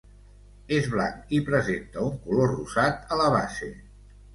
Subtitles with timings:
[0.77, 3.75] És blanc, i presenta un color rosat a la base.